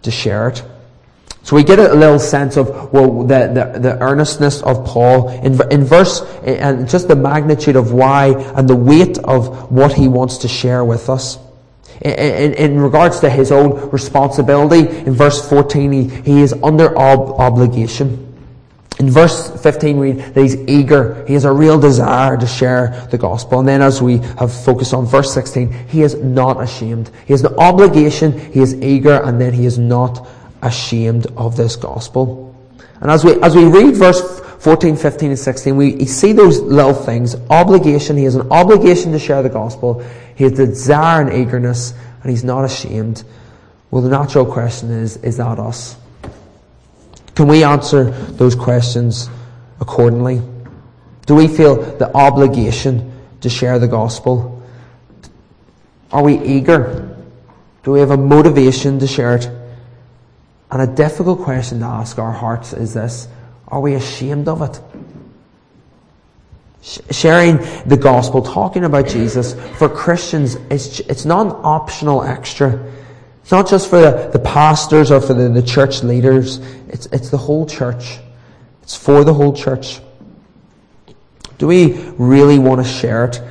to 0.00 0.10
share 0.10 0.48
it. 0.48 0.64
So 1.48 1.56
we 1.56 1.64
get 1.64 1.78
a 1.78 1.94
little 1.94 2.18
sense 2.18 2.58
of 2.58 2.92
well 2.92 3.22
the, 3.22 3.70
the, 3.72 3.78
the 3.78 3.98
earnestness 4.02 4.60
of 4.60 4.84
Paul 4.84 5.30
in, 5.30 5.58
in 5.72 5.82
verse 5.82 6.20
and 6.44 6.86
just 6.86 7.08
the 7.08 7.16
magnitude 7.16 7.74
of 7.74 7.90
why 7.90 8.34
and 8.54 8.68
the 8.68 8.76
weight 8.76 9.16
of 9.20 9.72
what 9.72 9.94
he 9.94 10.08
wants 10.08 10.36
to 10.38 10.48
share 10.48 10.84
with 10.84 11.08
us. 11.08 11.38
In, 12.02 12.12
in, 12.12 12.52
in 12.52 12.78
regards 12.78 13.20
to 13.20 13.30
his 13.30 13.50
own 13.50 13.88
responsibility, 13.88 14.90
in 15.06 15.14
verse 15.14 15.48
14, 15.48 15.90
he, 15.90 16.08
he 16.20 16.42
is 16.42 16.52
under 16.62 16.94
ob- 16.98 17.40
obligation. 17.40 18.26
In 18.98 19.08
verse 19.08 19.48
15 19.62 19.96
we 19.96 20.12
read 20.12 20.34
that 20.34 20.42
he's 20.42 20.56
eager, 20.68 21.24
he 21.26 21.32
has 21.32 21.46
a 21.46 21.52
real 21.52 21.80
desire 21.80 22.36
to 22.36 22.46
share 22.46 23.08
the 23.10 23.16
gospel. 23.16 23.60
And 23.60 23.68
then 23.68 23.80
as 23.80 24.02
we 24.02 24.18
have 24.38 24.52
focused 24.52 24.92
on 24.92 25.06
verse 25.06 25.32
16, 25.32 25.72
he 25.88 26.02
is 26.02 26.14
not 26.16 26.62
ashamed. 26.62 27.10
He 27.26 27.32
has 27.32 27.42
an 27.42 27.54
obligation, 27.54 28.38
he 28.52 28.60
is 28.60 28.74
eager, 28.82 29.22
and 29.22 29.40
then 29.40 29.54
he 29.54 29.64
is 29.64 29.78
not 29.78 30.28
ashamed 30.62 31.26
of 31.36 31.56
this 31.56 31.76
gospel. 31.76 32.54
And 33.00 33.10
as 33.10 33.24
we, 33.24 33.40
as 33.42 33.54
we 33.54 33.64
read 33.64 33.94
verse 33.96 34.40
14, 34.60 34.96
15, 34.96 35.30
and 35.30 35.38
16, 35.38 35.76
we 35.76 36.04
see 36.04 36.32
those 36.32 36.60
little 36.60 36.94
things. 36.94 37.36
Obligation, 37.48 38.16
he 38.16 38.24
has 38.24 38.34
an 38.34 38.50
obligation 38.50 39.12
to 39.12 39.18
share 39.18 39.42
the 39.42 39.48
gospel. 39.48 40.04
He 40.34 40.44
has 40.44 40.52
desire 40.52 41.22
and 41.22 41.32
eagerness, 41.32 41.94
and 42.22 42.30
he's 42.30 42.44
not 42.44 42.64
ashamed. 42.64 43.24
Well, 43.90 44.02
the 44.02 44.10
natural 44.10 44.44
question 44.44 44.90
is, 44.90 45.16
is 45.18 45.36
that 45.36 45.58
us? 45.58 45.96
Can 47.34 47.46
we 47.46 47.62
answer 47.62 48.10
those 48.10 48.56
questions 48.56 49.30
accordingly? 49.80 50.42
Do 51.26 51.36
we 51.36 51.46
feel 51.46 51.76
the 51.76 52.10
obligation 52.16 53.12
to 53.42 53.48
share 53.48 53.78
the 53.78 53.86
gospel? 53.86 54.62
Are 56.10 56.22
we 56.22 56.38
eager? 56.40 57.16
Do 57.84 57.92
we 57.92 58.00
have 58.00 58.10
a 58.10 58.16
motivation 58.16 58.98
to 58.98 59.06
share 59.06 59.36
it? 59.36 59.48
And 60.70 60.82
a 60.82 60.86
difficult 60.86 61.40
question 61.40 61.80
to 61.80 61.86
ask 61.86 62.18
our 62.18 62.32
hearts 62.32 62.72
is 62.72 62.94
this 62.94 63.28
Are 63.68 63.80
we 63.80 63.94
ashamed 63.94 64.48
of 64.48 64.62
it? 64.62 64.80
Sharing 67.10 67.56
the 67.86 67.98
gospel, 68.00 68.42
talking 68.42 68.84
about 68.84 69.08
Jesus, 69.08 69.54
for 69.78 69.88
Christians, 69.88 70.56
it's, 70.70 71.00
it's 71.00 71.24
not 71.24 71.46
an 71.46 71.52
optional 71.52 72.22
extra. 72.22 72.92
It's 73.42 73.50
not 73.50 73.68
just 73.68 73.90
for 73.90 74.00
the, 74.00 74.30
the 74.32 74.38
pastors 74.38 75.10
or 75.10 75.20
for 75.20 75.34
the, 75.34 75.48
the 75.48 75.62
church 75.62 76.02
leaders. 76.02 76.58
It's, 76.88 77.06
it's 77.06 77.30
the 77.30 77.38
whole 77.38 77.66
church. 77.66 78.18
It's 78.82 78.94
for 78.94 79.24
the 79.24 79.34
whole 79.34 79.52
church. 79.52 80.00
Do 81.58 81.66
we 81.66 81.94
really 82.16 82.58
want 82.58 82.84
to 82.84 82.90
share 82.90 83.24
it? 83.24 83.42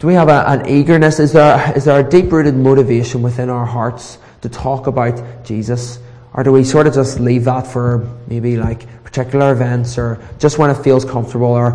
Do 0.00 0.06
we 0.06 0.14
have 0.14 0.28
a, 0.28 0.44
an 0.48 0.68
eagerness? 0.68 1.20
Is 1.20 1.32
there, 1.32 1.72
is 1.76 1.84
there 1.84 2.00
a 2.00 2.08
deep 2.08 2.32
rooted 2.32 2.56
motivation 2.56 3.22
within 3.22 3.48
our 3.48 3.64
hearts 3.64 4.18
to 4.42 4.48
talk 4.48 4.86
about 4.86 5.44
Jesus? 5.44 5.98
Or 6.34 6.42
do 6.42 6.52
we 6.52 6.64
sort 6.64 6.86
of 6.86 6.94
just 6.94 7.20
leave 7.20 7.44
that 7.44 7.66
for 7.66 8.08
maybe 8.26 8.56
like 8.56 8.86
particular 9.04 9.52
events 9.52 9.98
or 9.98 10.22
just 10.38 10.58
when 10.58 10.70
it 10.70 10.82
feels 10.82 11.04
comfortable 11.04 11.48
or 11.48 11.72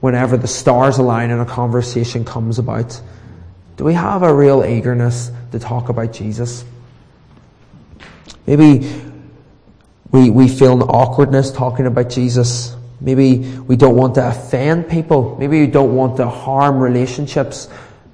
whenever 0.00 0.36
the 0.36 0.46
stars 0.46 0.98
align 0.98 1.30
and 1.30 1.40
a 1.40 1.46
conversation 1.46 2.24
comes 2.24 2.58
about? 2.58 3.00
Do 3.76 3.84
we 3.84 3.94
have 3.94 4.22
a 4.22 4.32
real 4.32 4.64
eagerness 4.64 5.32
to 5.52 5.58
talk 5.58 5.88
about 5.88 6.12
Jesus? 6.12 6.64
Maybe 8.46 9.02
we, 10.12 10.30
we 10.30 10.48
feel 10.48 10.74
an 10.74 10.82
awkwardness 10.82 11.50
talking 11.50 11.86
about 11.86 12.10
Jesus. 12.10 12.76
Maybe 13.00 13.38
we 13.38 13.74
don't 13.74 13.96
want 13.96 14.14
to 14.14 14.28
offend 14.28 14.88
people. 14.88 15.36
Maybe 15.38 15.60
we 15.60 15.66
don't 15.66 15.96
want 15.96 16.18
to 16.18 16.28
harm 16.28 16.78
relationships. 16.78 17.68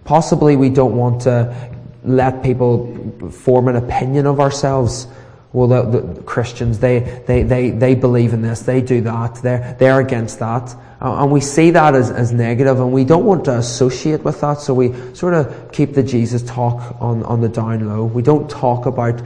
Possibly 0.04 0.56
we 0.56 0.70
don't 0.70 0.96
want 0.96 1.22
to 1.22 1.69
let 2.04 2.42
people 2.42 3.30
form 3.30 3.68
an 3.68 3.76
opinion 3.76 4.26
of 4.26 4.40
ourselves. 4.40 5.06
Well, 5.52 5.66
the, 5.66 5.98
the 5.98 6.22
Christians, 6.22 6.78
they, 6.78 7.00
they, 7.26 7.42
they, 7.42 7.70
they 7.70 7.94
believe 7.96 8.32
in 8.32 8.42
this, 8.42 8.60
they 8.60 8.80
do 8.80 9.00
that, 9.00 9.36
they're, 9.42 9.76
they're 9.80 9.98
against 9.98 10.38
that. 10.38 10.76
Uh, 11.02 11.22
and 11.22 11.32
we 11.32 11.40
see 11.40 11.70
that 11.72 11.94
as, 11.94 12.10
as 12.10 12.32
negative, 12.32 12.78
and 12.78 12.92
we 12.92 13.04
don't 13.04 13.24
want 13.24 13.46
to 13.46 13.58
associate 13.58 14.22
with 14.22 14.40
that, 14.42 14.60
so 14.60 14.72
we 14.74 14.92
sort 15.14 15.34
of 15.34 15.72
keep 15.72 15.94
the 15.94 16.02
Jesus 16.04 16.42
talk 16.42 17.00
on, 17.00 17.24
on 17.24 17.40
the 17.40 17.48
down 17.48 17.88
low. 17.88 18.04
We 18.04 18.22
don't 18.22 18.48
talk 18.48 18.86
about 18.86 19.20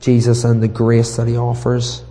Jesus 0.00 0.44
and 0.44 0.62
the 0.62 0.68
grace 0.68 1.16
that 1.16 1.28
he 1.28 1.36
offers. 1.36 2.02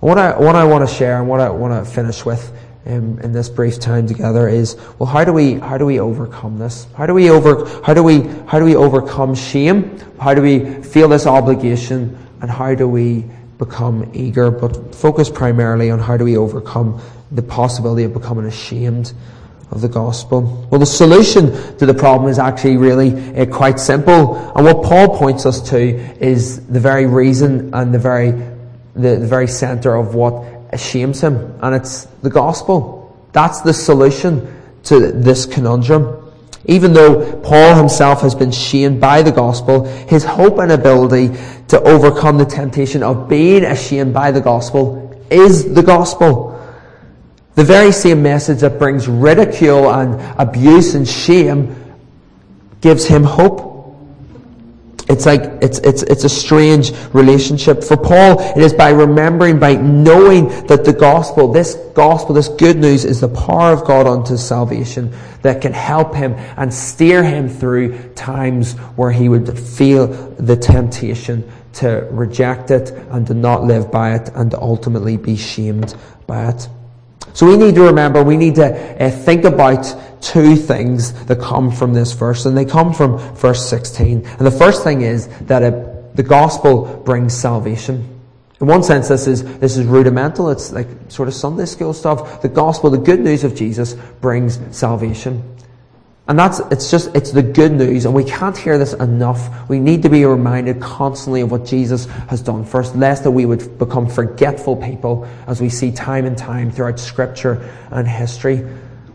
What 0.00 0.16
I, 0.18 0.38
what 0.38 0.54
I 0.54 0.64
want 0.64 0.88
to 0.88 0.94
share 0.94 1.18
and 1.18 1.28
what 1.28 1.40
I 1.40 1.48
want 1.48 1.84
to 1.84 1.90
finish 1.90 2.24
with 2.24 2.52
in, 2.88 3.20
in 3.20 3.32
this 3.32 3.48
brief 3.48 3.78
time 3.78 4.06
together 4.06 4.48
is, 4.48 4.76
well, 4.98 5.06
how 5.06 5.24
do 5.24 5.32
we, 5.32 5.54
how 5.54 5.78
do 5.78 5.84
we 5.84 6.00
overcome 6.00 6.58
this? 6.58 6.86
How 6.96 7.06
do 7.06 7.14
we 7.14 7.30
over, 7.30 7.68
how 7.82 7.94
do 7.94 8.02
we, 8.02 8.22
how 8.46 8.58
do 8.58 8.64
we 8.64 8.74
overcome 8.74 9.34
shame? 9.34 9.98
How 10.18 10.34
do 10.34 10.42
we 10.42 10.82
feel 10.82 11.08
this 11.08 11.26
obligation? 11.26 12.18
And 12.40 12.50
how 12.50 12.74
do 12.74 12.88
we 12.88 13.24
become 13.58 14.10
eager? 14.14 14.50
But 14.50 14.94
focus 14.94 15.28
primarily 15.28 15.90
on 15.90 15.98
how 15.98 16.16
do 16.16 16.24
we 16.24 16.36
overcome 16.36 17.00
the 17.30 17.42
possibility 17.42 18.04
of 18.04 18.14
becoming 18.14 18.46
ashamed 18.46 19.12
of 19.70 19.82
the 19.82 19.88
gospel? 19.88 20.66
Well, 20.70 20.80
the 20.80 20.86
solution 20.86 21.52
to 21.76 21.84
the 21.84 21.94
problem 21.94 22.30
is 22.30 22.38
actually 22.38 22.78
really 22.78 23.12
uh, 23.36 23.44
quite 23.46 23.78
simple. 23.78 24.36
And 24.56 24.64
what 24.64 24.82
Paul 24.82 25.16
points 25.16 25.44
us 25.44 25.60
to 25.70 25.78
is 26.24 26.66
the 26.68 26.80
very 26.80 27.04
reason 27.04 27.74
and 27.74 27.94
the 27.94 27.98
very 27.98 28.32
the, 28.94 29.16
the 29.16 29.26
very 29.26 29.46
center 29.46 29.94
of 29.94 30.14
what 30.14 30.57
shames 30.78 31.20
him, 31.20 31.58
and 31.62 31.74
it's 31.74 32.04
the 32.22 32.30
gospel. 32.30 33.16
That's 33.32 33.60
the 33.60 33.72
solution 33.72 34.54
to 34.84 35.12
this 35.12 35.46
conundrum. 35.46 36.24
Even 36.64 36.92
though 36.92 37.40
Paul 37.40 37.74
himself 37.76 38.20
has 38.22 38.34
been 38.34 38.50
shamed 38.50 39.00
by 39.00 39.22
the 39.22 39.32
gospel, 39.32 39.84
his 39.84 40.24
hope 40.24 40.58
and 40.58 40.72
ability 40.72 41.36
to 41.68 41.80
overcome 41.82 42.38
the 42.38 42.44
temptation 42.44 43.02
of 43.02 43.28
being 43.28 43.64
ashamed 43.64 44.12
by 44.12 44.30
the 44.30 44.40
gospel 44.40 45.24
is 45.30 45.72
the 45.74 45.82
gospel. 45.82 46.54
The 47.54 47.64
very 47.64 47.92
same 47.92 48.22
message 48.22 48.60
that 48.60 48.78
brings 48.78 49.08
ridicule 49.08 49.90
and 49.90 50.20
abuse 50.38 50.94
and 50.94 51.08
shame 51.08 51.74
gives 52.80 53.06
him 53.06 53.24
hope. 53.24 53.67
It's 55.08 55.24
like, 55.24 55.42
it's, 55.62 55.78
it's, 55.78 56.02
it's 56.02 56.24
a 56.24 56.28
strange 56.28 56.92
relationship. 57.14 57.82
For 57.82 57.96
Paul, 57.96 58.40
it 58.40 58.62
is 58.62 58.74
by 58.74 58.90
remembering, 58.90 59.58
by 59.58 59.74
knowing 59.76 60.48
that 60.66 60.84
the 60.84 60.92
gospel, 60.92 61.50
this 61.50 61.76
gospel, 61.94 62.34
this 62.34 62.48
good 62.48 62.76
news 62.76 63.06
is 63.06 63.20
the 63.20 63.28
power 63.28 63.72
of 63.72 63.84
God 63.84 64.06
unto 64.06 64.36
salvation 64.36 65.12
that 65.42 65.62
can 65.62 65.72
help 65.72 66.14
him 66.14 66.34
and 66.56 66.72
steer 66.72 67.24
him 67.24 67.48
through 67.48 67.98
times 68.14 68.74
where 68.96 69.10
he 69.10 69.28
would 69.28 69.58
feel 69.58 70.08
the 70.08 70.56
temptation 70.56 71.50
to 71.74 72.06
reject 72.10 72.70
it 72.70 72.90
and 73.10 73.26
to 73.28 73.34
not 73.34 73.64
live 73.64 73.90
by 73.90 74.14
it 74.14 74.30
and 74.34 74.50
to 74.50 74.60
ultimately 74.60 75.16
be 75.16 75.36
shamed 75.36 75.94
by 76.26 76.50
it. 76.50 76.68
So 77.38 77.46
we 77.46 77.56
need 77.56 77.76
to 77.76 77.82
remember, 77.82 78.24
we 78.24 78.36
need 78.36 78.56
to 78.56 78.66
uh, 79.00 79.12
think 79.12 79.44
about 79.44 79.94
two 80.20 80.56
things 80.56 81.12
that 81.26 81.38
come 81.38 81.70
from 81.70 81.94
this 81.94 82.10
verse, 82.10 82.46
and 82.46 82.58
they 82.58 82.64
come 82.64 82.92
from 82.92 83.16
verse 83.36 83.64
16. 83.70 84.26
And 84.26 84.40
the 84.40 84.50
first 84.50 84.82
thing 84.82 85.02
is 85.02 85.28
that 85.42 85.62
it, 85.62 86.16
the 86.16 86.24
gospel 86.24 87.00
brings 87.04 87.32
salvation. 87.32 88.20
In 88.60 88.66
one 88.66 88.82
sense, 88.82 89.06
this 89.06 89.28
is, 89.28 89.44
this 89.60 89.76
is 89.76 89.86
rudimental. 89.86 90.50
It's 90.50 90.72
like 90.72 90.88
sort 91.06 91.28
of 91.28 91.34
Sunday 91.34 91.66
school 91.66 91.92
stuff. 91.92 92.42
The 92.42 92.48
gospel, 92.48 92.90
the 92.90 92.98
good 92.98 93.20
news 93.20 93.44
of 93.44 93.54
Jesus 93.54 93.94
brings 94.20 94.58
salvation. 94.76 95.40
And 96.28 96.38
that's, 96.38 96.60
it's 96.70 96.90
just, 96.90 97.16
it's 97.16 97.32
the 97.32 97.42
good 97.42 97.72
news, 97.72 98.04
and 98.04 98.14
we 98.14 98.22
can't 98.22 98.56
hear 98.56 98.76
this 98.76 98.92
enough. 98.92 99.66
We 99.70 99.78
need 99.80 100.02
to 100.02 100.10
be 100.10 100.26
reminded 100.26 100.78
constantly 100.78 101.40
of 101.40 101.50
what 101.50 101.64
Jesus 101.64 102.04
has 102.28 102.42
done 102.42 102.66
first, 102.66 102.94
lest 102.94 103.24
that 103.24 103.30
we 103.30 103.46
would 103.46 103.78
become 103.78 104.06
forgetful 104.06 104.76
people 104.76 105.26
as 105.46 105.58
we 105.62 105.70
see 105.70 105.90
time 105.90 106.26
and 106.26 106.36
time 106.36 106.70
throughout 106.70 107.00
scripture 107.00 107.66
and 107.90 108.06
history. 108.06 108.62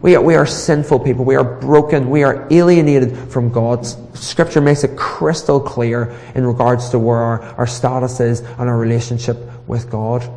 We 0.02 0.16
are, 0.16 0.24
we 0.24 0.34
are 0.34 0.48
sinful 0.48 1.02
people. 1.02 1.24
We 1.24 1.36
are 1.36 1.44
broken. 1.44 2.10
We 2.10 2.24
are 2.24 2.48
alienated 2.52 3.16
from 3.32 3.52
God. 3.52 3.86
Scripture 4.18 4.60
makes 4.60 4.84
it 4.84 4.98
crystal 4.98 5.60
clear 5.60 6.18
in 6.34 6.48
regards 6.48 6.90
to 6.90 7.00
where 7.00 7.20
our, 7.20 7.42
our 7.58 7.68
status 7.68 8.20
is 8.22 8.40
and 8.40 8.68
our 8.68 8.78
relationship 8.78 9.38
with 9.68 9.90
God. 9.90 10.28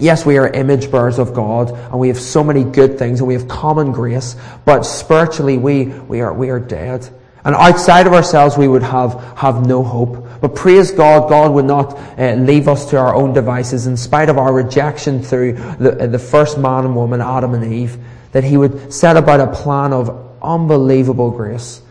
Yes, 0.00 0.26
we 0.26 0.38
are 0.38 0.48
image 0.48 0.90
bearers 0.90 1.18
of 1.18 1.34
God 1.34 1.70
and 1.70 2.00
we 2.00 2.08
have 2.08 2.18
so 2.18 2.42
many 2.42 2.64
good 2.64 2.98
things 2.98 3.20
and 3.20 3.28
we 3.28 3.34
have 3.34 3.46
common 3.46 3.92
grace, 3.92 4.36
but 4.64 4.82
spiritually 4.82 5.56
we, 5.56 5.86
we, 5.86 6.20
are, 6.20 6.32
we 6.32 6.50
are 6.50 6.58
dead. 6.58 7.08
And 7.44 7.54
outside 7.54 8.06
of 8.06 8.12
ourselves 8.12 8.58
we 8.58 8.66
would 8.66 8.82
have, 8.82 9.22
have 9.36 9.66
no 9.66 9.84
hope. 9.84 10.26
But 10.40 10.56
praise 10.56 10.90
God, 10.90 11.28
God 11.28 11.52
would 11.52 11.66
not 11.66 11.96
uh, 12.18 12.34
leave 12.34 12.68
us 12.68 12.90
to 12.90 12.98
our 12.98 13.14
own 13.14 13.32
devices 13.34 13.86
in 13.86 13.96
spite 13.96 14.28
of 14.28 14.38
our 14.38 14.52
rejection 14.52 15.22
through 15.22 15.52
the, 15.78 16.04
uh, 16.04 16.06
the 16.06 16.18
first 16.18 16.58
man 16.58 16.86
and 16.86 16.96
woman, 16.96 17.20
Adam 17.20 17.54
and 17.54 17.72
Eve, 17.72 17.98
that 18.32 18.42
He 18.42 18.56
would 18.56 18.92
set 18.92 19.16
about 19.16 19.40
a 19.40 19.46
plan 19.46 19.92
of 19.92 20.38
unbelievable 20.42 21.30
grace 21.30 21.82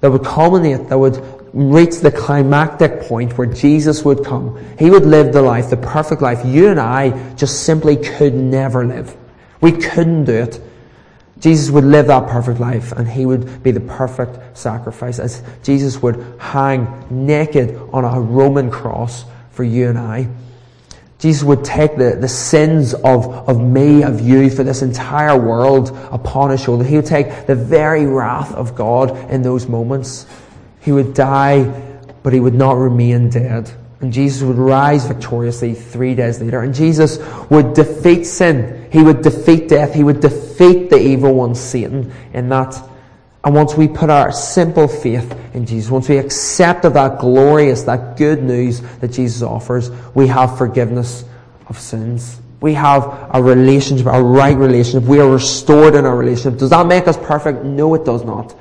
that 0.00 0.10
would 0.10 0.24
culminate, 0.24 0.88
that 0.88 0.98
would 0.98 1.16
reach 1.56 2.00
the 2.00 2.10
climactic 2.10 3.00
point 3.00 3.38
where 3.38 3.46
Jesus 3.46 4.04
would 4.04 4.22
come. 4.22 4.62
He 4.78 4.90
would 4.90 5.06
live 5.06 5.32
the 5.32 5.40
life, 5.40 5.70
the 5.70 5.78
perfect 5.78 6.20
life 6.20 6.44
you 6.44 6.68
and 6.68 6.78
I 6.78 7.32
just 7.34 7.62
simply 7.62 7.96
could 7.96 8.34
never 8.34 8.84
live. 8.84 9.16
We 9.62 9.72
couldn't 9.72 10.26
do 10.26 10.34
it. 10.34 10.60
Jesus 11.38 11.70
would 11.70 11.84
live 11.84 12.08
that 12.08 12.28
perfect 12.28 12.60
life 12.60 12.92
and 12.92 13.08
he 13.08 13.24
would 13.24 13.62
be 13.62 13.70
the 13.70 13.80
perfect 13.80 14.58
sacrifice 14.58 15.18
as 15.18 15.42
Jesus 15.62 16.02
would 16.02 16.22
hang 16.38 17.06
naked 17.08 17.80
on 17.90 18.04
a 18.04 18.20
Roman 18.20 18.70
cross 18.70 19.24
for 19.50 19.64
you 19.64 19.88
and 19.88 19.98
I. 19.98 20.28
Jesus 21.18 21.42
would 21.42 21.64
take 21.64 21.96
the, 21.96 22.18
the 22.20 22.28
sins 22.28 22.92
of, 22.92 23.48
of 23.48 23.58
me, 23.58 24.02
of 24.02 24.20
you, 24.20 24.50
for 24.50 24.62
this 24.62 24.82
entire 24.82 25.38
world 25.38 25.88
upon 26.12 26.50
his 26.50 26.62
shoulder. 26.62 26.84
He 26.84 26.96
would 26.96 27.06
take 27.06 27.46
the 27.46 27.54
very 27.54 28.04
wrath 28.04 28.52
of 28.52 28.74
God 28.74 29.30
in 29.30 29.40
those 29.40 29.66
moments. 29.66 30.26
He 30.86 30.92
would 30.92 31.14
die, 31.14 31.64
but 32.22 32.32
he 32.32 32.38
would 32.38 32.54
not 32.54 32.76
remain 32.76 33.28
dead. 33.28 33.68
And 34.00 34.12
Jesus 34.12 34.40
would 34.42 34.56
rise 34.56 35.04
victoriously 35.04 35.74
three 35.74 36.14
days 36.14 36.40
later. 36.40 36.60
And 36.60 36.72
Jesus 36.72 37.18
would 37.50 37.74
defeat 37.74 38.22
sin. 38.22 38.86
He 38.92 39.02
would 39.02 39.20
defeat 39.20 39.68
death. 39.68 39.92
He 39.92 40.04
would 40.04 40.20
defeat 40.20 40.88
the 40.88 40.96
evil 40.96 41.34
one, 41.34 41.56
Satan, 41.56 42.12
in 42.32 42.48
that. 42.50 42.80
And 43.42 43.52
once 43.52 43.74
we 43.74 43.88
put 43.88 44.10
our 44.10 44.30
simple 44.30 44.86
faith 44.86 45.36
in 45.54 45.66
Jesus, 45.66 45.90
once 45.90 46.08
we 46.08 46.18
accept 46.18 46.82
that 46.82 47.18
glorious, 47.18 47.82
that 47.82 48.16
good 48.16 48.44
news 48.44 48.80
that 49.00 49.08
Jesus 49.08 49.42
offers, 49.42 49.90
we 50.14 50.28
have 50.28 50.56
forgiveness 50.56 51.24
of 51.66 51.80
sins. 51.80 52.40
We 52.60 52.74
have 52.74 53.28
a 53.34 53.42
relationship, 53.42 54.06
a 54.06 54.22
right 54.22 54.56
relationship. 54.56 55.08
We 55.08 55.18
are 55.18 55.28
restored 55.28 55.96
in 55.96 56.06
our 56.06 56.16
relationship. 56.16 56.60
Does 56.60 56.70
that 56.70 56.86
make 56.86 57.08
us 57.08 57.16
perfect? 57.16 57.64
No, 57.64 57.92
it 57.94 58.04
does 58.04 58.24
not 58.24 58.54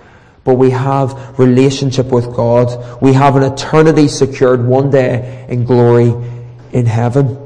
but 0.45 0.53
we 0.53 0.69
have 0.69 1.37
relationship 1.37 2.05
with 2.05 2.33
God. 2.33 3.01
We 3.01 3.11
have 3.13 3.35
an 3.35 3.43
eternity 3.43 4.07
secured 4.07 4.65
one 4.65 4.91
day 4.91 5.45
in 5.49 5.65
glory 5.65 6.13
in 6.71 6.85
heaven. 6.85 7.41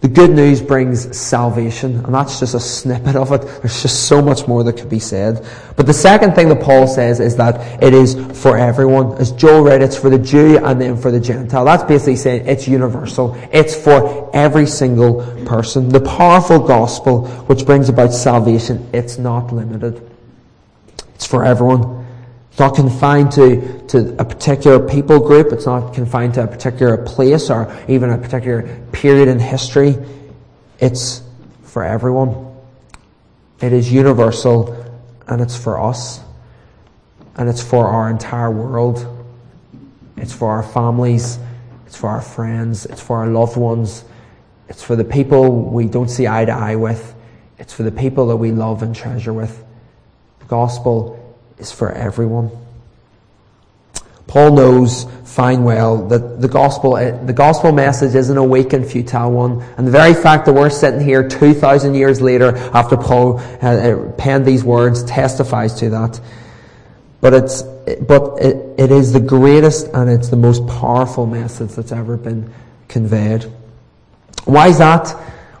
The 0.00 0.08
good 0.08 0.30
news 0.30 0.60
brings 0.60 1.16
salvation, 1.16 2.04
and 2.04 2.14
that's 2.14 2.38
just 2.38 2.54
a 2.54 2.60
snippet 2.60 3.16
of 3.16 3.32
it. 3.32 3.40
There's 3.62 3.82
just 3.82 4.08
so 4.08 4.20
much 4.20 4.46
more 4.46 4.62
that 4.64 4.74
could 4.74 4.90
be 4.90 4.98
said. 4.98 5.46
But 5.76 5.86
the 5.86 5.94
second 5.94 6.34
thing 6.34 6.48
that 6.50 6.60
Paul 6.60 6.86
says 6.86 7.18
is 7.18 7.36
that 7.36 7.82
it 7.82 7.94
is 7.94 8.14
for 8.40 8.58
everyone. 8.58 9.14
As 9.14 9.32
Joel 9.32 9.62
read, 9.62 9.80
it's 9.80 9.96
for 9.96 10.10
the 10.10 10.18
Jew 10.18 10.58
and 10.64 10.80
then 10.80 10.96
for 10.96 11.10
the 11.10 11.20
Gentile. 11.20 11.64
That's 11.64 11.84
basically 11.84 12.16
saying 12.16 12.46
it's 12.46 12.68
universal. 12.68 13.36
It's 13.52 13.74
for 13.74 14.30
every 14.34 14.66
single 14.66 15.24
person. 15.46 15.88
The 15.88 16.00
powerful 16.00 16.58
gospel 16.58 17.26
which 17.46 17.64
brings 17.64 17.88
about 17.88 18.12
salvation, 18.12 18.88
it's 18.92 19.18
not 19.18 19.52
limited. 19.52 20.15
It's 21.16 21.24
for 21.24 21.46
everyone. 21.46 22.06
It's 22.50 22.58
not 22.58 22.74
confined 22.74 23.32
to, 23.32 23.86
to 23.88 24.14
a 24.20 24.24
particular 24.24 24.86
people 24.86 25.18
group. 25.18 25.50
It's 25.50 25.64
not 25.64 25.94
confined 25.94 26.34
to 26.34 26.44
a 26.44 26.46
particular 26.46 26.98
place 26.98 27.48
or 27.48 27.74
even 27.88 28.10
a 28.10 28.18
particular 28.18 28.82
period 28.92 29.28
in 29.28 29.38
history. 29.38 29.96
It's 30.78 31.22
for 31.62 31.84
everyone. 31.84 32.54
It 33.62 33.72
is 33.72 33.90
universal 33.90 34.74
and 35.26 35.40
it's 35.40 35.56
for 35.56 35.80
us. 35.80 36.20
And 37.36 37.48
it's 37.48 37.62
for 37.62 37.86
our 37.86 38.10
entire 38.10 38.50
world. 38.50 39.26
It's 40.18 40.34
for 40.34 40.50
our 40.50 40.62
families. 40.62 41.38
It's 41.86 41.96
for 41.96 42.10
our 42.10 42.20
friends. 42.20 42.84
It's 42.84 43.00
for 43.00 43.16
our 43.20 43.26
loved 43.26 43.56
ones. 43.56 44.04
It's 44.68 44.82
for 44.82 44.96
the 44.96 45.04
people 45.04 45.62
we 45.62 45.86
don't 45.86 46.08
see 46.10 46.26
eye 46.26 46.44
to 46.44 46.52
eye 46.52 46.76
with. 46.76 47.14
It's 47.58 47.72
for 47.72 47.84
the 47.84 47.92
people 47.92 48.26
that 48.26 48.36
we 48.36 48.52
love 48.52 48.82
and 48.82 48.94
treasure 48.94 49.32
with. 49.32 49.62
Gospel 50.48 51.36
is 51.58 51.72
for 51.72 51.90
everyone. 51.90 52.50
Paul 54.26 54.52
knows 54.52 55.06
fine 55.24 55.64
well 55.64 56.08
that 56.08 56.40
the 56.40 56.48
gospel, 56.48 56.94
the 56.94 57.32
gospel 57.32 57.72
message 57.72 58.14
isn't 58.14 58.36
a 58.36 58.42
weak 58.42 58.72
and 58.72 58.86
futile 58.86 59.30
one. 59.30 59.62
And 59.76 59.86
the 59.86 59.90
very 59.90 60.14
fact 60.14 60.46
that 60.46 60.52
we're 60.52 60.70
sitting 60.70 61.00
here 61.00 61.28
2,000 61.28 61.94
years 61.94 62.20
later 62.20 62.56
after 62.74 62.96
Paul 62.96 63.38
uh, 63.62 64.12
penned 64.18 64.44
these 64.44 64.64
words 64.64 65.04
testifies 65.04 65.74
to 65.74 65.90
that. 65.90 66.20
But 67.20 67.34
it's, 67.34 67.62
but 67.62 68.38
it, 68.40 68.78
it 68.78 68.90
is 68.90 69.12
the 69.12 69.20
greatest 69.20 69.88
and 69.88 70.10
it's 70.10 70.28
the 70.28 70.36
most 70.36 70.66
powerful 70.66 71.26
message 71.26 71.72
that's 71.72 71.92
ever 71.92 72.16
been 72.16 72.52
conveyed. 72.88 73.44
Why 74.44 74.68
is 74.68 74.78
that? 74.78 75.14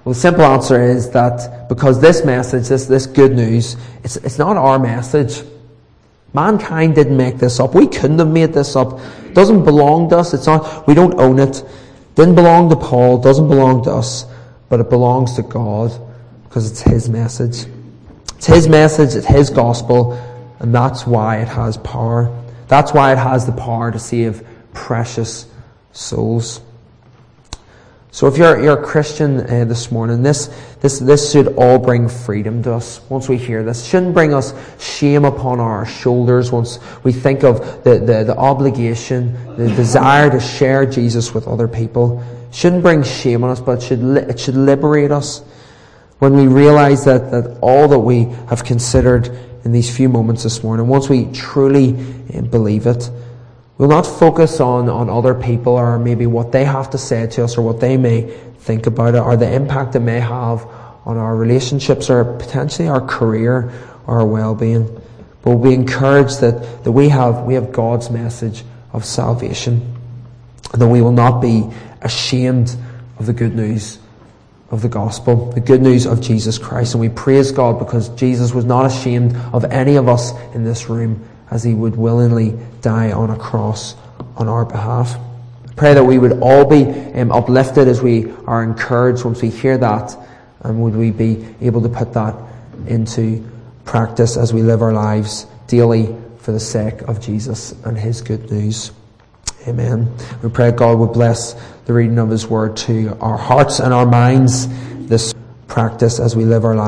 Well, 0.04 0.12
the 0.12 0.14
simple 0.14 0.44
answer 0.44 0.82
is 0.82 1.10
that 1.10 1.55
because 1.68 2.00
this 2.00 2.24
message, 2.24 2.68
this, 2.68 2.86
this 2.86 3.06
good 3.06 3.32
news, 3.32 3.76
it's, 4.04 4.16
it's 4.16 4.38
not 4.38 4.56
our 4.56 4.78
message. 4.78 5.42
Mankind 6.32 6.94
didn't 6.94 7.16
make 7.16 7.38
this 7.38 7.60
up. 7.60 7.74
We 7.74 7.86
couldn't 7.86 8.18
have 8.18 8.28
made 8.28 8.52
this 8.52 8.76
up. 8.76 9.00
It 9.24 9.34
doesn't 9.34 9.64
belong 9.64 10.10
to 10.10 10.18
us. 10.18 10.34
It's 10.34 10.46
not, 10.46 10.86
we 10.86 10.94
don't 10.94 11.18
own 11.18 11.38
it. 11.38 11.64
Didn't 12.14 12.34
belong 12.34 12.70
to 12.70 12.76
Paul, 12.76 13.18
doesn't 13.18 13.48
belong 13.48 13.84
to 13.84 13.90
us, 13.90 14.24
but 14.68 14.80
it 14.80 14.88
belongs 14.88 15.34
to 15.36 15.42
God 15.42 15.92
because 16.44 16.70
it's 16.70 16.80
His 16.80 17.08
message. 17.08 17.70
It's 18.36 18.46
His 18.46 18.68
message, 18.68 19.14
it's 19.14 19.26
His 19.26 19.50
gospel, 19.50 20.12
and 20.60 20.74
that's 20.74 21.06
why 21.06 21.38
it 21.38 21.48
has 21.48 21.76
power. 21.78 22.34
That's 22.68 22.92
why 22.92 23.12
it 23.12 23.18
has 23.18 23.46
the 23.46 23.52
power 23.52 23.90
to 23.92 23.98
save 23.98 24.46
precious 24.72 25.46
souls. 25.92 26.60
So 28.16 28.26
if 28.28 28.38
you're, 28.38 28.58
you're 28.64 28.80
a 28.80 28.82
Christian 28.82 29.40
uh, 29.40 29.66
this 29.66 29.92
morning, 29.92 30.22
this, 30.22 30.46
this, 30.80 31.00
this 31.00 31.30
should 31.30 31.48
all 31.58 31.78
bring 31.78 32.08
freedom 32.08 32.62
to 32.62 32.72
us 32.72 33.02
once 33.10 33.28
we 33.28 33.36
hear 33.36 33.62
this. 33.62 33.84
Shouldn't 33.86 34.14
bring 34.14 34.32
us 34.32 34.54
shame 34.82 35.26
upon 35.26 35.60
our 35.60 35.84
shoulders 35.84 36.50
once 36.50 36.78
we 37.04 37.12
think 37.12 37.44
of 37.44 37.84
the, 37.84 37.98
the, 37.98 38.24
the 38.24 38.34
obligation, 38.34 39.34
the 39.58 39.68
desire 39.68 40.30
to 40.30 40.40
share 40.40 40.86
Jesus 40.86 41.34
with 41.34 41.46
other 41.46 41.68
people. 41.68 42.24
Shouldn't 42.52 42.80
bring 42.80 43.02
shame 43.02 43.44
on 43.44 43.50
us, 43.50 43.60
but 43.60 43.82
it 43.82 43.86
should, 43.86 44.00
it 44.16 44.40
should 44.40 44.56
liberate 44.56 45.10
us 45.10 45.40
when 46.18 46.32
we 46.32 46.46
realize 46.46 47.04
that, 47.04 47.30
that 47.32 47.58
all 47.60 47.86
that 47.86 47.98
we 47.98 48.34
have 48.48 48.64
considered 48.64 49.28
in 49.66 49.72
these 49.72 49.94
few 49.94 50.08
moments 50.08 50.42
this 50.42 50.62
morning, 50.62 50.88
once 50.88 51.10
we 51.10 51.30
truly 51.32 51.94
uh, 52.34 52.40
believe 52.40 52.86
it, 52.86 53.10
We'll 53.78 53.88
not 53.88 54.06
focus 54.06 54.58
on, 54.60 54.88
on 54.88 55.10
other 55.10 55.34
people 55.34 55.74
or 55.74 55.98
maybe 55.98 56.26
what 56.26 56.50
they 56.50 56.64
have 56.64 56.90
to 56.90 56.98
say 56.98 57.26
to 57.26 57.44
us 57.44 57.58
or 57.58 57.62
what 57.62 57.80
they 57.80 57.96
may 57.96 58.22
think 58.60 58.86
about 58.86 59.14
it 59.14 59.18
or 59.18 59.36
the 59.36 59.52
impact 59.52 59.94
it 59.94 60.00
may 60.00 60.20
have 60.20 60.66
on 61.04 61.18
our 61.18 61.36
relationships 61.36 62.08
or 62.08 62.24
potentially 62.24 62.88
our 62.88 63.00
career 63.06 63.70
or 64.06 64.20
our 64.20 64.26
well-being. 64.26 64.86
But 65.42 65.50
we'll 65.50 65.70
be 65.70 65.74
encouraged 65.74 66.40
that, 66.40 66.84
that 66.84 66.92
we 66.92 67.10
have, 67.10 67.42
we 67.42 67.54
have 67.54 67.70
God's 67.70 68.10
message 68.10 68.64
of 68.92 69.04
salvation 69.04 69.94
and 70.72 70.82
that 70.82 70.88
we 70.88 71.02
will 71.02 71.12
not 71.12 71.40
be 71.40 71.68
ashamed 72.00 72.74
of 73.18 73.26
the 73.26 73.32
good 73.34 73.54
news 73.54 73.98
of 74.70 74.82
the 74.82 74.88
gospel, 74.88 75.52
the 75.52 75.60
good 75.60 75.82
news 75.82 76.06
of 76.06 76.20
Jesus 76.20 76.58
Christ. 76.58 76.94
And 76.94 77.00
we 77.00 77.10
praise 77.10 77.52
God 77.52 77.78
because 77.78 78.08
Jesus 78.10 78.52
was 78.52 78.64
not 78.64 78.86
ashamed 78.86 79.36
of 79.52 79.64
any 79.66 79.96
of 79.96 80.08
us 80.08 80.32
in 80.54 80.64
this 80.64 80.88
room 80.88 81.28
as 81.50 81.62
he 81.62 81.74
would 81.74 81.96
willingly 81.96 82.58
die 82.80 83.12
on 83.12 83.30
a 83.30 83.38
cross 83.38 83.94
on 84.36 84.48
our 84.48 84.64
behalf. 84.64 85.16
Pray 85.76 85.94
that 85.94 86.04
we 86.04 86.18
would 86.18 86.40
all 86.40 86.64
be 86.64 86.84
um, 86.84 87.30
uplifted 87.30 87.88
as 87.88 88.00
we 88.02 88.32
are 88.46 88.62
encouraged 88.62 89.24
once 89.24 89.42
we 89.42 89.50
hear 89.50 89.76
that, 89.78 90.16
and 90.60 90.82
would 90.82 90.96
we 90.96 91.10
be 91.10 91.46
able 91.60 91.82
to 91.82 91.88
put 91.88 92.12
that 92.14 92.34
into 92.86 93.46
practice 93.84 94.36
as 94.36 94.52
we 94.52 94.62
live 94.62 94.82
our 94.82 94.92
lives 94.92 95.46
daily 95.66 96.14
for 96.38 96.52
the 96.52 96.60
sake 96.60 97.02
of 97.02 97.20
Jesus 97.20 97.72
and 97.84 97.98
his 97.98 98.22
good 98.22 98.50
news. 98.50 98.92
Amen. 99.66 100.14
We 100.42 100.48
pray 100.48 100.70
God 100.70 100.98
would 100.98 101.12
bless 101.12 101.54
the 101.86 101.92
reading 101.92 102.18
of 102.18 102.30
his 102.30 102.46
word 102.46 102.76
to 102.78 103.16
our 103.20 103.36
hearts 103.36 103.80
and 103.80 103.92
our 103.92 104.06
minds 104.06 104.68
this 105.08 105.34
practice 105.66 106.20
as 106.20 106.36
we 106.36 106.44
live 106.44 106.64
our 106.64 106.76
lives. 106.76 106.84